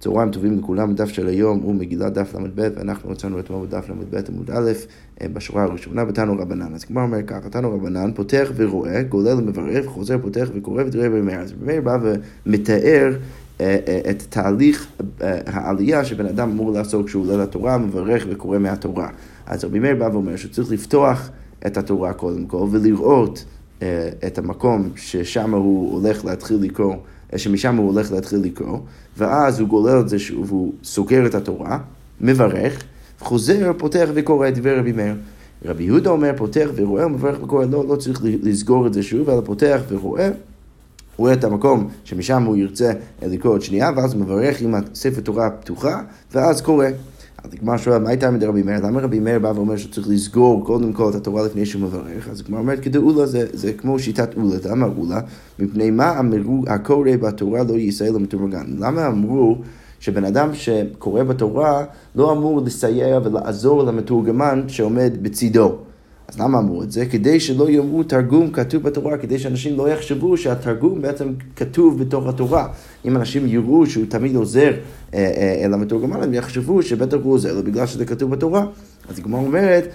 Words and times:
צהריים 0.00 0.30
טובים 0.30 0.58
לכולם, 0.58 0.90
הדף 0.90 1.08
של 1.08 1.26
היום 1.26 1.60
הוא 1.62 1.74
מגילה 1.74 2.10
דף 2.10 2.34
ל"ב, 2.34 2.68
ואנחנו 2.76 3.10
מצאנו 3.10 3.40
אתמול 3.40 3.66
בדף 3.66 3.88
ל"ב 3.88 4.20
עמוד 4.28 4.50
א', 4.50 4.72
אה, 5.20 5.28
בשורה 5.28 5.62
הראשונה, 5.62 6.04
בתנו 6.04 6.38
רבנן. 6.38 6.74
אז 6.74 6.84
כמו 6.84 7.00
אומר 7.00 7.22
ככה, 7.22 7.48
תנו 7.50 7.74
רבנן, 7.74 8.10
פותח 8.14 8.52
ורואה, 8.56 9.02
גולל 9.02 9.38
ומברך, 9.38 9.86
חוזר, 9.86 10.18
פותח 10.22 10.48
וקורא 10.54 10.82
ותראה 10.86 11.08
במאיר. 11.08 11.40
אז 11.40 11.54
מאיר 11.64 11.80
בא 11.80 11.98
ומתאר 12.46 13.16
אה, 13.60 13.78
אה, 13.88 14.10
את 14.10 14.22
תהליך 14.28 14.86
העלייה 15.46 16.04
שבן 16.04 16.26
אדם 16.26 16.50
אמור 16.50 16.72
לעשות 16.72 17.06
כשהוא 17.06 17.24
עולה 17.24 17.42
לתורה, 17.42 17.78
מברך 17.78 18.26
וקורא 18.30 18.58
מהתורה. 18.58 19.08
אז 19.46 19.64
רבי 19.64 19.78
מאיר 19.78 19.96
בא 19.96 20.08
ואומר 20.12 20.36
שצריך 20.36 20.70
לפתוח 20.70 21.30
את 21.66 21.76
התורה 21.76 22.12
קודם 22.12 22.46
כל 22.46 22.66
ולראות 22.70 23.44
את 24.26 24.38
המקום 24.38 24.90
ששם 24.96 25.54
הוא 25.54 25.92
הולך 25.92 26.24
להתחיל 26.24 26.58
לקרוא. 26.60 26.94
שמשם 27.36 27.76
הוא 27.76 27.92
הולך 27.92 28.12
להתחיל 28.12 28.38
לקרוא, 28.38 28.78
ואז 29.18 29.60
הוא 29.60 29.68
גולל 29.68 30.00
את 30.00 30.08
זה 30.08 30.18
שוב, 30.18 30.50
הוא 30.50 30.72
סוגר 30.84 31.26
את 31.26 31.34
התורה, 31.34 31.78
מברך, 32.20 32.82
חוזר, 33.18 33.72
פותח 33.78 34.08
וקורא 34.14 34.48
את 34.48 34.58
דבר 34.58 34.78
רבי 34.78 34.92
מאיר. 34.92 35.14
רבי 35.64 35.84
יהודה 35.84 36.10
אומר, 36.10 36.32
פותח 36.36 36.68
ורואה, 36.74 37.08
מברך 37.08 37.42
וקורא, 37.42 37.64
לא, 37.64 37.84
לא 37.88 37.96
צריך 37.96 38.20
לסגור 38.22 38.86
את 38.86 38.94
זה 38.94 39.02
שוב, 39.02 39.30
אלא 39.30 39.40
פותח 39.44 39.80
ורואה. 39.88 40.30
רואה 41.16 41.32
את 41.32 41.44
המקום 41.44 41.88
שמשם 42.04 42.42
הוא 42.42 42.56
ירצה 42.56 42.92
לקרוא 43.22 43.52
עוד 43.52 43.62
שנייה, 43.62 43.90
ואז 43.96 44.14
מברך 44.14 44.60
עם 44.60 44.74
הספר 44.74 45.20
תורה 45.20 45.50
פתוחה, 45.50 46.02
ואז 46.32 46.60
קורא. 46.60 46.86
אז 47.44 47.54
הגמרא 47.54 47.76
שואל, 47.76 47.98
מה 47.98 48.08
הייתה 48.08 48.30
מדי 48.30 48.46
רבי 48.46 48.62
מאיר? 48.62 48.86
למה 48.86 49.00
רבי 49.00 49.20
מאיר 49.20 49.38
בא 49.38 49.52
ואומר 49.54 49.76
שצריך 49.76 50.08
לסגור 50.08 50.66
קודם 50.66 50.92
כל 50.92 51.10
את 51.10 51.14
התורה 51.14 51.46
לפני 51.46 51.66
שהוא 51.66 51.82
מברך? 51.82 52.28
אז 52.28 52.40
הגמרא 52.40 52.60
אומרת, 52.60 52.80
כדאולה 52.80 53.26
זה, 53.26 53.46
זה 53.52 53.72
כמו 53.72 53.98
שיטת 53.98 54.36
אולה. 54.36 54.56
למה 54.70 54.86
אולה? 54.98 55.20
מפני 55.58 55.90
מה 55.90 56.18
אמרו 56.18 56.64
הקורא 56.66 57.10
בתורה 57.20 57.62
לא 57.62 57.72
יישא 57.72 58.04
למתורגן? 58.04 58.66
למה 58.78 59.06
אמרו 59.06 59.58
שבן 60.00 60.24
אדם 60.24 60.54
שקורא 60.54 61.22
בתורה 61.22 61.84
לא 62.14 62.32
אמור 62.32 62.60
לסייע 62.64 63.18
ולעזור 63.24 63.82
למתורגמן 63.82 64.64
שעומד 64.68 65.12
בצידו? 65.22 65.76
אז 66.30 66.40
למה 66.40 66.58
אמרו 66.58 66.82
את 66.82 66.92
זה? 66.92 67.06
כדי 67.06 67.40
שלא 67.40 67.70
יאמרו 67.70 68.02
תרגום 68.02 68.50
כתוב 68.50 68.82
בתורה, 68.82 69.18
כדי 69.18 69.38
שאנשים 69.38 69.76
לא 69.76 69.88
יחשבו 69.88 70.36
שהתרגום 70.36 71.02
בעצם 71.02 71.32
כתוב 71.56 71.98
בתוך 71.98 72.26
התורה. 72.26 72.68
אם 73.04 73.16
אנשים 73.16 73.46
יראו 73.46 73.86
שהוא 73.86 74.04
תמיד 74.08 74.36
עוזר 74.36 74.72
אה, 75.14 75.18
אה, 75.62 75.68
למתורגמן, 75.68 76.22
הם 76.22 76.34
יחשבו 76.34 76.82
שבטח 76.82 77.16
הוא 77.22 77.32
עוזר 77.32 77.54
לו 77.54 77.62
בגלל 77.62 77.86
שזה 77.86 78.04
כתוב 78.04 78.30
בתורה. 78.30 78.66
אז 79.08 79.18
הגמרא 79.18 79.40
אומרת, 79.40 79.88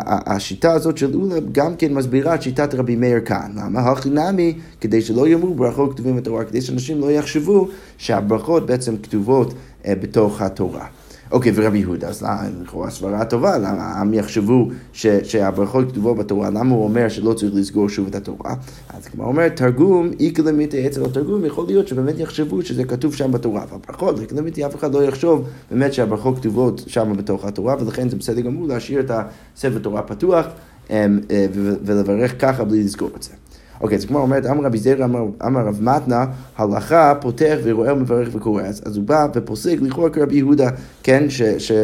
השיטה 0.00 0.72
הזאת 0.72 0.98
של 0.98 1.14
אולה 1.14 1.36
גם 1.52 1.76
כן 1.76 1.94
מסבירה 1.94 2.34
את 2.34 2.42
שיטת 2.42 2.74
רבי 2.74 2.96
מאיר 2.96 3.20
כאן. 3.20 3.52
למה? 3.56 3.80
הכי 3.80 4.10
נמי, 4.10 4.54
כדי 4.80 5.02
שלא 5.02 5.28
יאמרו 5.28 5.54
ברכות 5.54 5.92
כתובים 5.92 6.16
בתורה, 6.16 6.44
כדי 6.44 6.60
שאנשים 6.60 7.00
לא 7.00 7.10
יחשבו 7.10 7.68
שהברכות 7.98 8.66
בעצם 8.66 8.96
כתובות 8.96 9.54
אה, 9.86 9.94
בתוך 9.94 10.42
התורה. 10.42 10.86
אוקיי, 11.34 11.52
ורבי 11.54 11.78
יהודה, 11.78 12.08
אז 12.08 12.26
לכאורה 12.62 12.90
סברה 12.90 13.24
טובה, 13.24 13.58
למה 13.58 13.82
העם 13.82 14.14
יחשבו 14.14 14.68
שהברכות 15.22 15.92
כתובות 15.92 16.16
בתורה, 16.16 16.50
למה 16.50 16.74
הוא 16.74 16.84
אומר 16.84 17.08
שלא 17.08 17.32
צריך 17.32 17.54
לסגור 17.54 17.88
שוב 17.88 18.06
את 18.06 18.14
התורה? 18.14 18.54
אז 18.88 19.06
כמו 19.06 19.24
אומר, 19.24 19.48
תרגום, 19.48 20.10
איקלמיתי 20.20 20.86
אצל 20.86 21.04
התרגום, 21.04 21.44
יכול 21.44 21.66
להיות 21.66 21.88
שבאמת 21.88 22.18
יחשבו 22.18 22.62
שזה 22.62 22.84
כתוב 22.84 23.14
שם 23.14 23.32
בתורה, 23.32 23.64
והברכות, 23.70 24.20
איקלמיתי, 24.20 24.66
אף 24.66 24.76
אחד 24.76 24.94
לא 24.94 25.04
יחשוב 25.04 25.48
באמת 25.70 25.94
שהברכות 25.94 26.38
כתובות 26.38 26.84
שם 26.86 27.12
בתוך 27.16 27.44
התורה, 27.44 27.76
ולכן 27.80 28.08
זה 28.08 28.16
בסדר 28.16 28.40
גמור 28.40 28.68
להשאיר 28.68 29.00
את 29.00 29.10
הספר 29.10 29.78
תורה 29.78 30.02
פתוח 30.02 30.46
אמ, 30.90 31.20
אה, 31.30 31.46
ולברך 31.84 32.40
ככה 32.40 32.64
בלי 32.64 32.84
לסגור 32.84 33.10
את 33.16 33.22
זה. 33.22 33.30
אוקיי, 33.80 33.98
אז 33.98 34.04
כמו 34.04 34.18
אומרת, 34.18 34.46
אמר 34.46 34.64
רבי 34.64 34.78
זרע, 34.78 35.04
אמר 35.46 35.66
רב 35.66 35.78
מתנה, 35.82 36.24
הלכה 36.56 37.14
פותח 37.20 37.56
ורואה 37.62 37.94
ומברך 37.94 38.28
וקורא. 38.32 38.62
אז, 38.62 38.96
הוא 38.96 39.04
בא 39.04 39.26
ופוסק 39.34 39.76
לכאורה 39.80 40.10
כרבי 40.10 40.36
יהודה, 40.36 40.68
כן, 41.02 41.24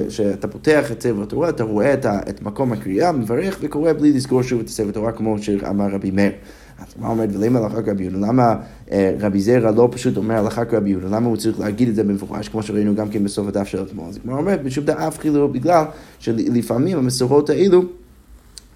שאתה 0.09 0.49
פותח 0.49 0.93
את 0.93 1.03
ספר 1.03 1.23
התורה, 1.23 1.49
אתה 1.49 1.65
רואה 1.65 1.95
את, 1.95 2.43
מקום 2.43 2.73
הקריאה, 2.73 3.13
מברך 3.13 3.59
וקורא 3.61 3.93
בלי 3.93 4.13
לזכור 4.13 4.43
שוב 4.43 4.61
את 4.61 4.69
ספר 4.69 4.89
התורה, 4.89 5.13
כמו 5.13 5.39
שאמר 5.39 5.89
רבי 5.91 6.11
מאיר. 6.11 6.33
אז 6.79 6.95
מה 7.01 7.09
אומר, 7.09 7.25
ולמה 7.33 7.59
הלכה 7.59 7.83
כרבי 7.83 8.03
יהודה? 8.03 8.27
למה 8.27 8.57
אה, 8.93 9.15
רבי 9.21 9.41
זרע 9.41 9.71
לא 9.71 9.89
פשוט 9.93 10.17
אומר 10.17 10.35
הלכה 10.35 10.65
כרבי 10.65 10.91
יהודה? 10.91 11.09
למה 11.17 11.29
הוא 11.29 11.37
צריך 11.37 11.61
להגיד 11.61 11.89
את 11.89 11.95
זה 11.95 12.05
במפורש, 12.05 12.49
כמו 12.49 12.63
שראינו 12.63 12.95
גם 12.95 13.09
כן 13.09 13.25
בסוף 13.25 13.49
הדף 13.49 13.69
של 13.69 13.83
אתמול? 13.83 14.09
אז 14.09 14.19
כמו 14.19 14.37
אומרת, 14.37 14.63
בשום 14.63 14.85
דאף 14.85 15.19
חילו, 15.19 15.49
בגלל 15.49 15.85
שלפעמים 16.19 16.99
המסורות 16.99 17.51
האלו 17.51 17.83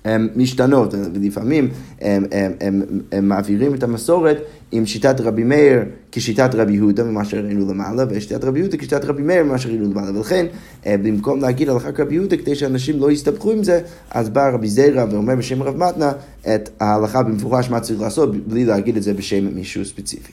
הם 0.04 0.28
משתנות, 0.36 0.94
ולפעמים 1.14 1.70
הם, 2.00 2.24
הם, 2.32 2.52
הם, 2.60 2.82
הם 3.12 3.28
מעבירים 3.28 3.74
את 3.74 3.82
המסורת 3.82 4.38
עם 4.72 4.86
שיטת 4.86 5.20
רבי 5.20 5.44
מאיר 5.44 5.82
כשיטת 6.12 6.54
רבי 6.54 6.72
יהודה 6.72 7.04
ממה 7.04 7.24
שראינו 7.24 7.70
למעלה, 7.70 8.04
ושיטת 8.08 8.44
רבי 8.44 8.58
יהודה 8.58 8.76
כשיטת 8.76 9.04
רבי 9.04 9.22
מאיר 9.22 9.44
ממה 9.44 9.58
שראינו 9.58 9.90
למעלה. 9.90 10.18
ולכן, 10.18 10.46
אה, 10.86 10.96
במקום 10.96 11.40
להגיד 11.40 11.68
הלכה 11.68 11.92
כרבי 11.92 12.14
יהודה, 12.14 12.36
כדי 12.36 12.54
שאנשים 12.54 13.00
לא 13.00 13.10
יסתבכו 13.10 13.52
עם 13.52 13.62
זה, 13.62 13.80
אז 14.10 14.28
בא 14.28 14.50
רבי 14.50 14.68
זיירא 14.68 15.04
ואומר 15.10 15.36
בשם 15.36 15.62
רב 15.62 15.76
מתנה 15.76 16.12
את 16.54 16.70
ההלכה 16.80 17.22
במפורש 17.22 17.70
מה 17.70 17.80
צריך 17.80 18.00
לעשות, 18.00 18.48
בלי 18.48 18.64
להגיד 18.64 18.96
את 18.96 19.02
זה 19.02 19.14
בשם 19.14 19.54
מישהו 19.54 19.84
ספציפי. 19.84 20.32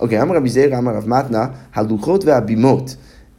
אוקיי, 0.00 0.22
אמר 0.22 0.36
רבי 0.36 0.48
זיירא, 0.48 0.78
אמר 0.78 0.92
רב 0.94 1.08
מתנה, 1.08 1.46
הלוחות 1.74 2.24
והבימות. 2.24 2.96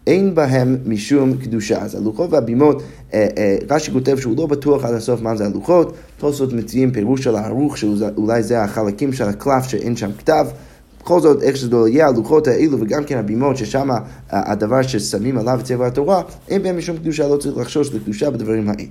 אין 0.07 0.35
בהם 0.35 0.77
משום 0.85 1.37
קדושה. 1.37 1.81
אז 1.81 1.95
הלוחות 1.95 2.31
והבימות, 2.33 2.83
אה, 3.13 3.27
אה, 3.37 3.57
רש"י 3.69 3.91
כותב 3.91 4.17
שהוא 4.19 4.37
לא 4.37 4.45
בטוח 4.45 4.85
עד 4.85 4.93
הסוף 4.93 5.21
מה 5.21 5.35
זה 5.35 5.45
הלוחות, 5.45 5.93
תוספות 6.17 6.53
מציעים 6.53 6.91
פירוש 6.91 7.23
של 7.23 7.35
הערוך, 7.35 7.77
שאולי 7.77 8.43
זה 8.43 8.63
החלקים 8.63 9.13
של 9.13 9.23
הקלף 9.23 9.63
שאין 9.67 9.95
שם 9.95 10.11
כתב. 10.17 10.45
בכל 11.01 11.19
זאת, 11.19 11.43
איך 11.43 11.57
שזה 11.57 11.71
לא 11.71 11.87
יהיה, 11.87 12.07
הלוחות 12.07 12.47
האלו 12.47 12.79
וגם 12.79 13.03
כן 13.03 13.17
הבימות, 13.17 13.57
ששם 13.57 13.89
הדבר 14.29 14.81
ששמים 14.81 15.37
עליו 15.37 15.59
צבע 15.63 15.87
התורה, 15.87 16.21
אין 16.49 16.63
בהם 16.63 16.77
משום 16.77 16.97
קדושה, 16.97 17.27
לא 17.27 17.37
צריך 17.37 17.57
לחשוש 17.57 17.93
לקדושה 17.93 18.29
בדברים 18.29 18.69
האלו. 18.69 18.83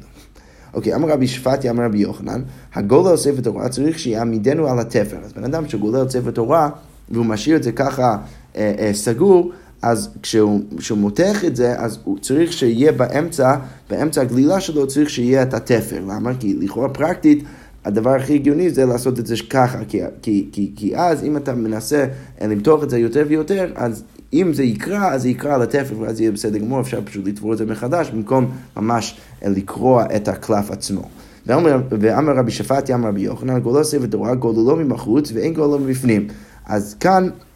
אוקיי, 0.74 0.94
אמר 0.94 1.08
רבי 1.08 1.26
שפטי, 1.26 1.70
אמר 1.70 1.84
רבי 1.84 1.98
יוחנן, 1.98 2.42
הגולל 2.74 3.16
ספר 3.16 3.40
תורה 3.40 3.68
צריך 3.68 3.98
שיעמידנו 3.98 4.68
על 4.68 4.78
התפר. 4.78 5.16
אז 5.24 5.32
בן 5.32 5.44
אדם 5.44 5.68
שגולל 5.68 6.08
ספר 6.08 6.30
תורה, 6.30 6.70
והוא 7.10 7.26
משאיר 7.26 7.56
את 7.56 7.62
זה 7.62 7.72
ככה 7.72 8.16
אה, 8.56 8.74
אה, 8.78 8.90
סגור, 8.94 9.52
אז 9.82 10.08
כשהוא, 10.22 10.60
כשהוא 10.78 10.98
מותח 10.98 11.44
את 11.44 11.56
זה, 11.56 11.78
אז 11.78 11.98
הוא 12.04 12.18
צריך 12.18 12.52
שיהיה 12.52 12.92
באמצע, 12.92 13.56
באמצע 13.90 14.20
הגלילה 14.20 14.60
שלו 14.60 14.86
צריך 14.86 15.10
שיהיה 15.10 15.42
את 15.42 15.54
התפר. 15.54 16.00
למה? 16.08 16.34
כי 16.40 16.54
לכאורה 16.60 16.88
פרקטית, 16.88 17.44
הדבר 17.84 18.10
הכי 18.10 18.34
הגיוני 18.34 18.70
זה 18.70 18.84
לעשות 18.84 19.18
את 19.18 19.26
זה 19.26 19.34
ככה, 19.50 19.78
כי, 19.88 20.00
כי, 20.22 20.48
כי, 20.52 20.72
כי 20.76 20.96
אז 20.96 21.24
אם 21.24 21.36
אתה 21.36 21.54
מנסה 21.54 22.06
למתוח 22.40 22.82
את 22.82 22.90
זה 22.90 22.98
יותר 22.98 23.24
ויותר, 23.28 23.72
אז 23.74 24.02
אם 24.32 24.52
זה 24.52 24.62
יקרא, 24.62 25.10
אז 25.10 25.22
זה 25.22 25.28
יקרא 25.28 25.54
על 25.54 25.62
התפר 25.62 25.98
ואז 25.98 26.20
יהיה 26.20 26.32
בסדר 26.32 26.58
גמור, 26.58 26.80
אפשר 26.80 27.00
פשוט 27.04 27.26
לתפור 27.26 27.52
את 27.52 27.58
זה 27.58 27.66
מחדש, 27.66 28.10
במקום 28.10 28.50
ממש 28.76 29.16
לקרוע 29.42 30.04
את 30.16 30.28
הקלף 30.28 30.70
עצמו. 30.70 31.08
ואמר, 31.46 32.32
רבי 32.36 32.50
שפטי, 32.50 32.94
אמר 32.94 33.08
רבי 33.08 33.20
יוחנן, 33.20 33.60
גולו 33.60 33.84
ספר 33.84 34.06
תורה, 34.06 34.34
גולו 34.34 34.68
לא 34.68 34.76
מבחוץ 34.76 35.32
ואין 35.34 35.54
גולו 35.54 35.78
מבפנים. 35.78 36.28
אז 36.66 36.96
כאן 37.00 37.22
אה, 37.24 37.28
אה, 37.28 37.30
אה, 37.30 37.51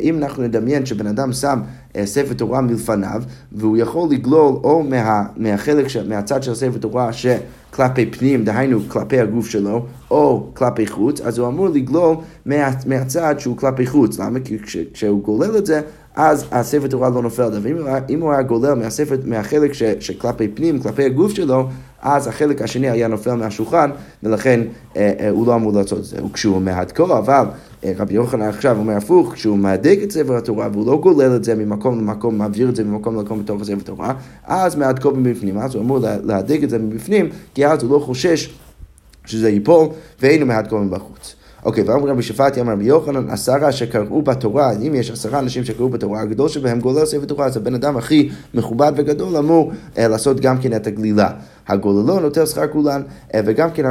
אם 0.00 0.18
אנחנו 0.18 0.42
נדמיין 0.42 0.86
שבן 0.86 1.06
אדם 1.06 1.32
שם 1.32 1.60
ספר 2.04 2.34
תורה 2.34 2.60
מלפניו, 2.60 3.22
והוא 3.52 3.76
יכול 3.76 4.10
לגלול 4.10 4.54
או 4.64 4.82
מה, 4.82 5.24
מהחלק, 5.36 5.86
מהצד 6.08 6.42
של 6.42 6.54
ספר 6.54 6.78
תורה 6.78 7.10
שכלפי 7.12 8.06
פנים, 8.06 8.44
דהיינו 8.44 8.80
כלפי 8.88 9.20
הגוף 9.20 9.46
שלו, 9.46 9.86
או 10.10 10.46
כלפי 10.54 10.86
חוץ, 10.86 11.20
אז 11.20 11.38
הוא 11.38 11.48
אמור 11.48 11.68
לגלול 11.68 12.16
מה, 12.46 12.70
מהצד 12.86 13.34
שהוא 13.38 13.56
כלפי 13.56 13.86
חוץ. 13.86 14.18
למה? 14.18 14.40
כי 14.40 14.58
כש, 14.58 14.76
כשהוא 14.92 15.22
גולל 15.22 15.58
את 15.58 15.66
זה, 15.66 15.80
אז 16.16 16.44
הספר 16.52 16.86
תורה 16.86 17.08
לא 17.08 17.22
נופל 17.22 17.42
עליו. 17.42 17.62
אם 18.10 18.20
הוא 18.20 18.32
היה 18.32 18.42
גולל 18.42 18.74
מהספר, 18.74 19.16
מהחלק 19.24 19.72
ש, 19.72 19.82
שכלפי 20.00 20.48
פנים, 20.48 20.80
כלפי 20.80 21.04
הגוף 21.04 21.32
שלו, 21.32 21.68
אז 22.02 22.26
החלק 22.26 22.62
השני 22.62 22.90
היה 22.90 23.08
נופל 23.08 23.34
מהשולחן, 23.34 23.90
ולכן 24.22 24.60
אה, 24.96 25.12
אה, 25.20 25.30
הוא 25.30 25.46
לא 25.46 25.54
אמור 25.54 25.72
לעשות 25.72 25.98
את 25.98 26.04
זה. 26.04 26.24
וכשהוא 26.24 26.62
מהדקו, 26.62 27.18
אבל 27.18 27.34
אה, 27.34 27.44
רבי 27.84 28.14
יוחנן 28.14 28.48
עכשיו 28.48 28.78
אומר 28.78 28.96
הפוך, 28.96 29.34
כשהוא 29.34 29.58
מהדק 29.58 29.98
את 30.02 30.10
ספר 30.10 30.36
התורה 30.36 30.68
והוא 30.72 30.86
לא 30.86 30.96
גולל 30.96 31.36
את 31.36 31.44
זה 31.44 31.54
ממקום 31.54 31.98
למקום, 31.98 32.38
מעביר 32.38 32.68
את 32.68 32.76
זה 32.76 32.84
ממקום 32.84 33.16
למקום 33.16 33.42
בתוך 33.42 33.64
ספר 33.64 33.76
התורה, 33.80 34.14
אז 34.44 34.76
מהדקו 34.76 35.10
מבפנים, 35.10 35.58
אז 35.58 35.74
הוא 35.74 35.82
אמור 35.82 35.98
להדק 36.24 36.58
את 36.62 36.70
זה 36.70 36.78
מבפנים, 36.78 37.28
כי 37.54 37.66
אז 37.66 37.82
הוא 37.82 37.90
לא 37.90 37.98
חושש 37.98 38.54
שזה 39.26 39.50
ייפול, 39.50 39.88
ואינו 40.20 40.46
מהדקו 40.46 40.78
מבחוץ. 40.78 41.34
אוקיי, 41.64 41.84
ואמר 41.84 42.08
רבי 42.08 42.22
שפטי, 42.22 42.60
אמר 42.60 42.72
רבי 42.72 42.84
יוחנן, 42.84 43.30
עשרה 43.30 43.72
שקראו 43.72 44.22
בתורה, 44.22 44.72
אם 44.72 44.94
יש 44.94 45.10
עשרה 45.10 45.38
אנשים 45.38 45.64
שקראו 45.64 45.88
בתורה, 45.88 46.20
הגדול 46.20 46.48
שבהם 46.48 46.80
גולל 46.80 47.06
ספר 47.06 47.24
תורה, 47.24 47.46
אז 47.46 47.56
הבן 47.56 47.74
אדם 47.74 47.96
הכי 47.96 48.28
מכובד 48.54 48.92
וגדול 48.96 49.36
אמור 49.36 49.72
אה, 49.98 50.08
לעשות 50.08 50.40
גם 50.40 50.58
כן 50.58 50.76
את 50.76 50.86
הגלילה. 50.86 51.30
הגוללו 51.68 52.20
נוטל 52.20 52.46
שכר 52.46 52.68
כולן, 52.68 53.02
אה, 53.34 53.40
וגם 53.46 53.70
כן 53.70 53.84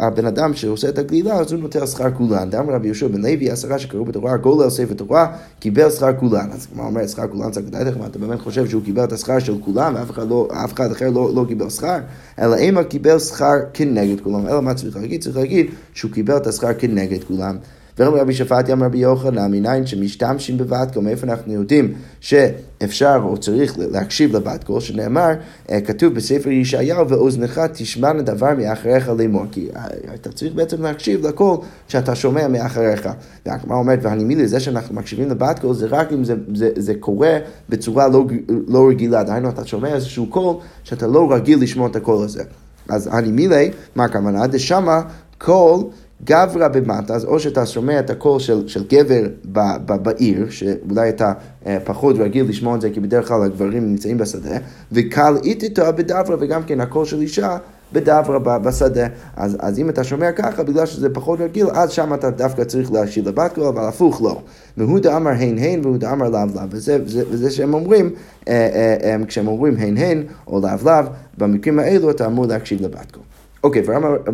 הבן 0.00 0.26
אדם 0.26 0.54
שעושה 0.54 0.88
את 0.88 0.98
הגלילה, 0.98 1.34
אז 1.34 1.52
הוא 1.52 1.60
נוטל 1.60 1.86
שכר 1.86 2.10
כולן. 2.10 2.50
דאמר 2.50 2.74
רבי 2.74 2.86
יהושע 2.86 3.08
בן 3.08 3.22
לוי, 3.22 3.50
עשרה 3.50 3.78
שקראו 3.78 4.04
בתורה, 4.04 4.36
גולל 4.36 4.70
ספר 4.70 4.94
תורה, 4.94 5.26
קיבל 5.60 5.90
שכר 5.90 6.12
כולן. 6.20 6.48
אז 6.52 6.66
כמו 6.66 6.82
אומרת, 6.82 7.08
שכר 7.08 7.28
כולן, 7.28 7.50
צריך 7.50 7.66
לדעת 7.66 7.86
לך, 7.86 7.96
אתה 8.06 8.18
באמת 8.18 8.40
חושב 8.40 8.68
שהוא 8.68 8.82
קיבל 8.82 9.04
את 9.04 9.12
השכר 9.12 9.38
של 9.38 9.54
כולם, 9.60 9.94
ואף 9.94 10.10
אחד, 10.10 10.28
לא, 10.28 10.48
אחר 10.92 11.10
לא, 11.10 11.30
לא 11.34 11.44
קיבל 11.48 11.70
שכר? 11.70 11.98
אלא 12.38 12.56
אם 12.56 12.82
קיבל 12.82 13.18
שכר 13.18 13.54
כנגד 13.74 14.20
כולם. 14.20 14.46
אלא 14.46 14.62
מה 14.62 14.74
צריך 14.74 14.96
להגיד? 14.96 15.22
צריך 15.22 15.36
להגיד 15.36 15.66
שהוא 15.94 16.10
קיבל 16.10 16.36
את 16.36 16.46
השכר 16.46 16.74
כנגד 16.78 17.24
כולם. 17.24 17.56
ורבי 17.98 18.20
רבי 18.20 18.32
שפטי 18.32 18.72
אמר 18.72 18.86
רבי 18.86 18.98
יוחנן, 18.98 19.50
מניין 19.50 19.86
שמשתמשים 19.86 20.58
בבת 20.58 20.94
קול, 20.94 21.02
מאיפה 21.02 21.26
אנחנו 21.26 21.52
יודעים 21.52 21.94
שאפשר 22.20 23.20
או 23.24 23.38
צריך 23.38 23.74
להקשיב 23.78 24.36
לבת 24.36 24.64
קול, 24.64 24.80
שנאמר, 24.80 25.30
אה, 25.70 25.80
כתוב 25.80 26.14
בספר 26.14 26.50
ישעיהו, 26.50 27.08
ואוזנך 27.08 27.60
תשמענה 27.72 28.22
דבר 28.22 28.54
מאחריך 28.58 29.08
לאמור, 29.08 29.44
כי 29.50 29.68
אה, 29.76 29.86
אתה 30.14 30.32
צריך 30.32 30.54
בעצם 30.54 30.82
להקשיב 30.82 31.26
לקול 31.26 31.56
שאתה 31.88 32.14
שומע 32.14 32.48
מאחריך. 32.48 33.08
והגמרא 33.46 33.76
אומרת, 33.76 33.98
והני 34.02 34.24
מילי, 34.24 34.48
זה 34.48 34.60
שאנחנו 34.60 34.94
מקשיבים 34.94 35.30
לבת 35.30 35.58
קול, 35.58 35.74
זה 35.74 35.86
רק 35.90 36.12
אם 36.12 36.24
זה, 36.24 36.34
זה, 36.54 36.70
זה 36.76 36.94
קורה 37.00 37.38
בצורה 37.68 38.08
לא, 38.08 38.24
לא 38.68 38.88
רגילה, 38.88 39.22
דהיינו 39.22 39.48
אתה 39.48 39.66
שומע 39.66 39.94
איזשהו 39.94 40.26
קול 40.26 40.56
שאתה 40.84 41.06
לא 41.06 41.32
רגיל 41.32 41.62
לשמוע 41.62 41.88
את 41.88 41.96
הקול 41.96 42.24
הזה. 42.24 42.42
אז 42.88 43.08
הני 43.08 43.32
מילי, 43.32 43.70
מה 43.96 44.04
הכוונה? 44.04 44.46
דשמע 44.46 45.02
קל 45.38 45.84
גברא 46.24 46.68
במתא, 46.68 47.14
אז 47.14 47.24
או 47.24 47.38
שאתה 47.38 47.66
שומע 47.66 47.98
את 47.98 48.10
הקול 48.10 48.40
של, 48.40 48.68
של 48.68 48.84
גבר 48.88 49.22
ב, 49.52 49.60
ב, 49.86 49.96
בעיר, 49.96 50.50
שאולי 50.50 51.08
אתה 51.08 51.32
אה, 51.66 51.78
פחות 51.84 52.16
רגיל 52.18 52.48
לשמוע 52.48 52.76
את 52.76 52.80
זה, 52.80 52.90
כי 52.90 53.00
בדרך 53.00 53.28
כלל 53.28 53.42
הגברים 53.42 53.90
נמצאים 53.90 54.18
בשדה, 54.18 54.56
וקל 54.92 55.34
איתתא 55.44 55.82
בדברא, 55.96 56.36
וגם 56.40 56.62
כן 56.62 56.80
הקול 56.80 57.04
של 57.04 57.20
אישה 57.20 57.56
בדברא 57.92 58.58
בשדה. 58.58 59.06
אז, 59.36 59.56
אז 59.60 59.78
אם 59.78 59.88
אתה 59.88 60.04
שומע 60.04 60.32
ככה, 60.32 60.62
בגלל 60.62 60.86
שזה 60.86 61.08
פחות 61.10 61.40
רגיל, 61.40 61.66
אז 61.72 61.90
שם 61.90 62.14
אתה 62.14 62.30
דווקא 62.30 62.64
צריך 62.64 62.92
להקשיב 62.92 63.28
לבת 63.28 63.54
קול, 63.54 63.64
אבל 63.64 63.84
הפוך 63.84 64.22
לא. 64.22 64.40
והוא 64.76 64.98
דאמר 64.98 65.30
הן 65.30 65.58
הן 65.58 65.80
והוא 65.82 65.96
דאמר 65.96 66.28
לאו 66.28 66.40
לאו. 66.54 66.62
וזה, 66.70 66.98
וזה, 67.04 67.22
וזה 67.30 67.50
שהם 67.50 67.74
אומרים, 67.74 68.10
אה, 68.48 68.68
אה, 68.74 68.96
אה, 69.20 69.26
כשהם 69.26 69.48
אומרים 69.48 69.76
הן 69.78 69.96
הן 69.96 70.22
או 70.46 70.60
לאו 70.60 70.70
לאו, 70.84 71.04
במקרים 71.38 71.78
האלו 71.78 72.10
אתה 72.10 72.26
אמור 72.26 72.46
להקשיב 72.46 72.82
לבת 72.82 73.12
קול. 73.12 73.22
אוקיי, 73.64 73.82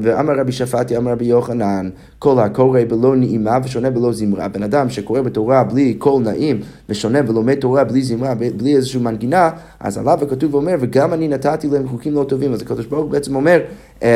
ואמר 0.02 0.34
רבי 0.38 0.52
שפטיה, 0.52 0.96
אמר 0.96 1.12
רבי 1.12 1.24
יוחנן, 1.24 1.90
כל 2.18 2.38
הקורא 2.38 2.80
בלא 2.88 3.16
נעימה 3.16 3.58
ושונה 3.64 3.90
בלא 3.90 4.12
זמרה. 4.12 4.48
בן 4.48 4.62
אדם 4.62 4.90
שקורא 4.90 5.20
בתורה 5.20 5.64
בלי 5.64 5.94
קול 5.94 6.22
נעים 6.22 6.60
ושונה 6.88 7.18
ולומד 7.26 7.54
תורה 7.54 7.84
בלי 7.84 8.02
זמרה, 8.02 8.34
בלי 8.34 8.76
איזושהי 8.76 9.00
מנגינה, 9.00 9.50
אז 9.80 9.98
עליו 9.98 10.18
הכתוב 10.22 10.54
אומר, 10.54 10.74
וגם 10.80 11.12
אני 11.12 11.28
נתתי 11.28 11.68
להם 11.68 11.88
חוקים 11.88 12.14
לא 12.14 12.24
טובים. 12.24 12.52
אז 12.52 12.62
הקדוש 12.62 12.86
ברוך 12.86 13.02
הוא 13.02 13.10
בעצם 13.10 13.36
אומר, 13.36 13.60
אמ, 14.02 14.08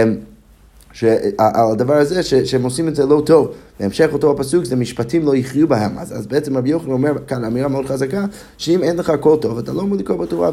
על 1.39 1.73
הדבר 1.73 1.94
הזה, 1.94 2.23
ש, 2.23 2.35
שהם 2.35 2.62
עושים 2.62 2.89
את 2.89 2.97
זה 2.97 3.06
לא 3.06 3.23
טוב. 3.27 3.49
בהמשך 3.81 4.09
אותו 4.12 4.31
הפסוק 4.31 4.65
זה 4.65 4.77
משפטים 4.77 5.27
לא 5.27 5.37
יכריעו 5.37 5.69
בהם. 5.69 5.99
אז, 5.99 6.19
אז 6.19 6.27
בעצם 6.27 6.56
רבי 6.56 6.71
יוחנן 6.71 6.93
אומר 6.93 7.12
כאן 7.27 7.44
אמירה 7.44 7.69
מאוד 7.69 7.87
חזקה, 7.87 8.25
שאם 8.59 8.83
אין 8.83 8.97
לך 8.97 9.11
הכל 9.11 9.37
טוב, 9.41 9.59
אתה 9.59 9.73
לא 9.73 9.83
אמור 9.83 9.99
לקרוא 9.99 10.17
בתורה, 10.17 10.50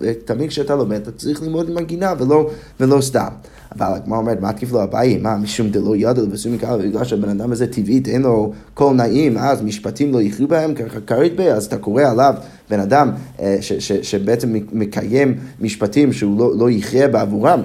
ותמיד 0.00 0.48
כשאתה 0.48 0.74
לומד, 0.74 0.96
אתה 0.96 1.10
צריך 1.12 1.42
ללמוד 1.42 1.68
עם 1.68 1.74
מנגינה 1.74 2.14
ולא, 2.18 2.50
ולא 2.80 3.00
סתם. 3.00 3.28
אבל 3.76 3.86
הגמרא 3.86 4.18
אומרת, 4.18 4.40
מה 4.40 4.52
תקיף 4.52 4.72
לו 4.72 4.82
אביי? 4.82 5.18
מה, 5.18 5.36
משום 5.36 5.70
דלא 5.70 5.96
ידע 5.96 6.22
לבסום 6.22 6.52
מקרא, 6.52 6.76
בגלל 6.76 7.04
שהבן 7.04 7.28
אדם 7.28 7.52
הזה 7.52 7.66
טבעית, 7.66 8.08
אין 8.08 8.22
לו 8.22 8.52
קול 8.74 8.96
נעים, 8.96 9.38
אז 9.38 9.62
משפטים 9.62 10.12
לא 10.12 10.22
יכריעו 10.22 10.48
בהם, 10.48 10.74
כרית 11.06 11.36
בי, 11.36 11.50
אז 11.50 11.66
אתה 11.66 11.78
קורא 11.78 12.02
עליו 12.02 12.34
בן 12.70 12.80
אדם 12.80 13.10
אה, 13.40 13.56
ש, 13.60 13.72
ש, 13.72 13.92
שבעצם 13.92 14.54
מקיים 14.72 15.34
משפטים 15.60 16.12
שהוא 16.12 16.38
לא, 16.38 16.58
לא 16.58 16.70
יכריע 16.70 17.08
בעבורם, 17.08 17.62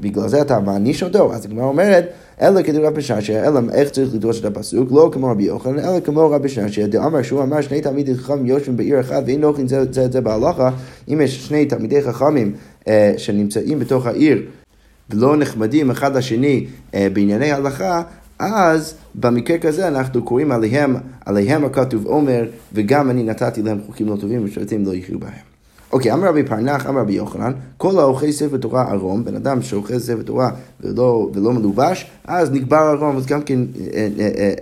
בגלל 0.00 0.28
זה 0.28 0.40
אתה 0.40 0.60
מעניש 0.60 1.02
אותו, 1.02 1.34
אז 1.34 1.44
הגמרא 1.44 1.64
אומרת, 1.64 2.04
אלא 2.40 2.62
כדי 2.62 2.78
רבי 2.78 3.02
שנשיה, 3.02 3.48
אלא 3.48 3.60
איך 3.72 3.90
צריך 3.90 4.14
לדרוש 4.14 4.40
את 4.40 4.44
הפסוק, 4.44 4.88
לא 4.92 5.10
כמו 5.12 5.28
רבי 5.28 5.42
יוחנן, 5.42 5.78
אלא 5.78 6.00
כמו 6.00 6.30
רבי 6.30 6.48
שנשיה, 6.48 6.86
דאמר 6.86 7.22
שהוא 7.22 7.42
אמר 7.42 7.60
שני 7.60 7.80
תלמידי 7.80 8.14
חכמים 8.14 8.46
יושבים 8.46 8.76
בעיר 8.76 9.00
אחת 9.00 9.22
ואין 9.26 9.44
אוכלים 9.44 9.68
זה 9.68 9.82
את 9.82 10.12
זה 10.12 10.20
בהלכה, 10.20 10.70
אם 11.08 11.20
יש 11.20 11.46
שני 11.46 11.66
תלמידי 11.66 12.02
חכמים 12.02 12.52
אה, 12.88 13.14
שנמצאים 13.16 13.78
בתוך 13.78 14.06
העיר 14.06 14.42
ולא 15.10 15.36
נחמדים 15.36 15.90
אחד 15.90 16.16
לשני 16.16 16.66
אה, 16.94 17.08
בענייני 17.12 17.52
הלכה, 17.52 18.02
אז 18.38 18.94
במקרה 19.14 19.58
כזה 19.58 19.88
אנחנו 19.88 20.22
קוראים 20.22 20.52
עליהם, 20.52 20.96
עליהם 21.26 21.64
הכתוב 21.64 22.06
עומר, 22.06 22.44
וגם 22.72 23.10
אני 23.10 23.22
נתתי 23.22 23.62
להם 23.62 23.78
חוקים 23.86 24.08
לא 24.08 24.16
טובים 24.20 24.44
ושרתים 24.44 24.84
לא 24.84 24.94
יחיו 24.94 25.18
בהם. 25.18 25.56
אוקיי, 25.92 26.12
אמר 26.12 26.28
רבי 26.28 26.42
פרנח, 26.42 26.86
אמר 26.86 27.00
רבי 27.00 27.12
יוחנן, 27.12 27.52
כל 27.76 27.98
האוכל 27.98 28.32
ספר 28.32 28.56
תורה 28.56 28.90
ערום, 28.90 29.24
בן 29.24 29.36
אדם 29.36 29.62
שאוכל 29.62 29.98
ספר 29.98 30.22
תורה 30.22 30.50
ולא, 30.80 31.30
ולא 31.34 31.52
מלובש, 31.52 32.06
אז 32.24 32.50
נקבר 32.50 32.76
ערום, 32.76 33.16
אז 33.16 33.26
גם 33.26 33.42
כן, 33.42 33.58
אה, 33.94 34.08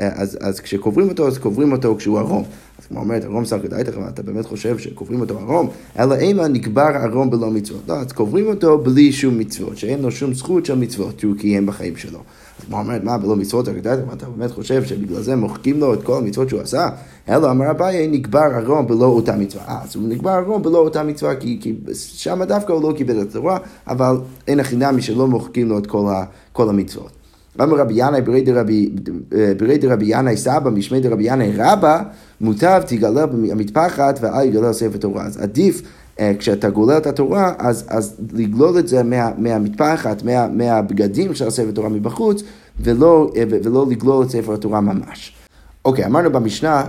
אה, 0.01 0.09
אז, 0.15 0.39
אז 0.41 0.61
כשקוברים 0.61 1.09
אותו, 1.09 1.27
אז 1.29 1.39
קוברים 1.39 1.73
אותו 1.73 1.97
כשהוא 1.99 2.19
ערום. 2.19 2.45
אז 2.85 2.89
כמו 2.89 3.01
אומרת, 3.01 3.25
ערום 3.25 3.45
כדאי 3.63 3.85
לך, 3.85 3.95
אתה 4.09 4.23
באמת 4.23 4.47
חושב 4.47 4.79
שקוברים 4.79 5.21
אותו 5.21 5.39
ערום? 5.39 5.69
אלא 5.99 6.15
אימה 6.15 6.49
נקבר 6.49 6.91
ערום 6.95 7.31
בלא 7.31 7.51
מצוות. 7.51 7.81
לא, 7.89 7.95
אז 7.95 8.13
קוברים 8.13 8.47
אותו 8.47 8.79
בלי 8.79 9.13
שום 9.13 9.39
מצוות, 9.39 9.77
שאין 9.77 10.03
לו 10.03 10.11
שום 10.11 10.35
זכות 10.35 10.67
של 10.67 10.75
מצוות 10.75 11.21
שהוא 11.21 11.37
קיים 11.37 11.67
בחיים 11.67 11.97
שלו. 11.97 12.19
אז 12.19 12.65
כמו 12.65 12.79
אומרת, 12.79 13.05
מה, 13.05 13.19
בלא 13.19 13.37
מצוות 13.37 13.69
כדאי 13.69 13.97
לך? 13.97 14.13
אתה 14.13 14.27
באמת 14.27 14.51
חושב 14.51 14.85
שבגלל 14.85 15.23
זה 15.23 15.37
מוחקים 15.37 15.81
לו 15.81 15.95
את 15.95 16.03
כל 16.03 16.17
המצוות 16.19 16.49
שהוא 16.49 16.61
עשה? 16.61 16.89
אלא 17.29 17.51
אמר 17.51 17.71
אביי, 17.71 18.09
נקבר 18.09 18.49
ערום 18.55 18.87
בלא 18.87 19.07
אותה 19.07 19.37
מצווה. 19.37 19.65
אה, 19.69 19.83
אז 19.83 19.97
הוא 19.97 20.09
נקבר 20.09 20.31
ערום 20.31 20.63
בלא 20.63 20.79
אותה 20.79 21.03
מצווה, 21.03 21.37
כי, 21.37 21.59
כי 21.61 21.75
שם 21.95 22.43
דווקא 22.43 22.73
הוא 22.73 22.83
לא 22.83 22.97
קיבל 22.97 23.23
את 23.23 23.31
התורה, 23.31 23.59
אבל 23.87 24.17
אין 24.47 24.61
הכי 24.61 24.77
נמי 24.77 25.03
שלא 25.03 25.27
מוחקים 25.27 25.69
לו 25.69 25.79
את 25.79 25.87
כל, 25.87 26.09
ה, 26.09 26.25
כל 26.53 26.69
המצוות. 26.69 27.24
אמר 27.63 27.77
רבי 27.77 27.95
ינאי 27.97 28.23
ברי 29.59 29.79
דרבי 29.79 30.07
ינאי 30.07 30.37
סבא 30.37 30.71
משמי 30.71 31.01
דרבי 31.01 31.25
ינאי 31.27 31.53
רבא 31.57 32.03
מוטב 32.41 32.83
תגלה 32.87 33.27
במטפחת 33.27 34.19
ואל 34.23 34.49
יגלה 34.49 34.73
ספר 34.73 34.97
תורה. 34.97 35.25
אז 35.25 35.43
עדיף 35.43 35.83
אה, 36.21 36.33
כשאתה 36.39 36.71
גולל 36.71 36.97
את 36.97 37.07
התורה, 37.07 37.53
אז, 37.59 37.85
אז 37.89 38.17
לגלול 38.33 38.79
את 38.79 38.89
זה 38.89 39.03
מה, 39.03 39.31
מהמטפחת, 39.39 40.23
מה, 40.23 40.49
מהבגדים 40.49 41.35
של 41.35 41.51
ספר 41.51 41.71
תורה 41.71 41.89
מבחוץ, 41.89 42.43
ולא, 42.81 43.31
אה, 43.37 43.43
ולא 43.49 43.87
לגלול 43.91 44.25
את 44.25 44.31
ספר 44.31 44.55
התורה 44.55 44.81
ממש. 44.81 45.35
אוקיי, 45.85 46.07
אמרנו 46.07 46.33
במשנה, 46.33 46.77
אה, 46.81 46.87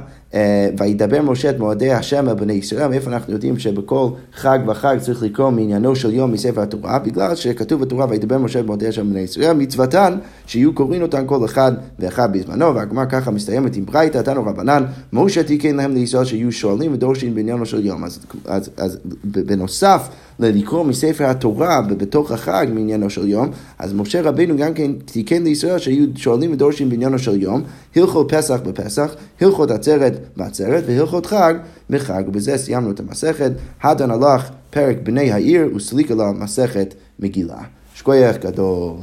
וידבר 0.78 1.22
משה 1.22 1.50
את 1.50 1.60
מועדי 1.60 1.92
השם 1.92 2.30
על 2.30 2.36
בני 2.36 2.54
ישראל, 2.54 2.88
מאיפה 2.88 3.12
אנחנו 3.12 3.34
יודעים 3.34 3.60
שבכל 3.60 4.10
חג 4.34 4.60
וחג 4.68 4.98
צריך 5.00 5.24
לקרוא 5.24 5.50
מעניינו 5.50 5.96
של 5.96 6.14
יום 6.14 6.32
מספר 6.32 6.62
התורה, 6.62 7.00
בגלל 7.00 7.36
שכתוב 7.36 7.82
בתורה 7.82 8.06
וידבר 8.10 8.38
משה 8.38 8.60
את 8.60 8.66
מועדי 8.66 8.88
השם 8.88 9.10
בני 9.10 9.20
ישראל, 9.20 9.54
מצוותן 9.54 10.18
שיהיו 10.48 10.74
קוראים 10.74 11.02
אותן 11.02 11.24
כל 11.26 11.46
אחד 11.46 11.72
ואחד 12.00 12.34
בזמנו, 12.34 12.76
והגמרא 12.76 13.06
ככה 13.06 13.32
מסתיימת 13.32 13.76
עם 13.76 13.86
ברייתא, 13.86 14.22
תנו 14.22 14.46
רבנן, 14.46 14.84
משה 15.14 15.44
תיקן 15.44 15.76
להם 15.76 15.94
לישראל 15.94 16.26
שיהיו 16.26 16.52
שואלים 16.52 16.94
ודורשים 16.94 17.36
בעניינו 17.36 17.66
של 17.66 17.86
יום. 17.86 18.04
אז, 18.04 18.20
אז, 18.46 18.70
אז 18.78 18.98
בנוסף 19.24 20.10
לקרוא 20.40 20.84
מספר 20.84 21.26
התורה 21.26 21.82
בתוך 21.82 22.32
החג 22.32 22.68
מעניינו 22.74 23.10
של 23.10 23.28
יום, 23.28 23.50
אז 23.80 23.94
משה 23.94 24.22
רבינו 24.22 24.58
גם 24.58 24.74
כן 24.74 24.92
תיקן 25.06 25.44
לישראל 25.44 25.80
שיהיו 25.80 26.06
שואלים 26.16 26.54
ודורשים 26.54 26.90
בעניינו 26.90 27.20
של 27.20 27.42
יום, 27.42 27.62
הלכות 27.96 28.34
פסח 28.34 28.60
בפסח, 28.66 29.16
הלכות 29.42 29.72
עצרת 29.72 30.14
בעצרת 30.38 30.84
והלכות 30.88 31.26
חג 31.26 31.54
בחג. 31.90 32.24
ובזה 32.28 32.58
סיימנו 32.58 32.92
את 32.92 33.00
המסכת. 33.00 33.52
הדן 33.84 34.12
הלך 34.12 34.50
פרק 34.70 34.98
בני 35.04 35.32
העיר 35.32 35.70
וסליקה 35.76 36.16
לה 36.16 36.32
מסכת 36.32 36.94
מגילה. 37.20 37.62
שכוייך 37.96 38.38
גדול. 38.38 38.96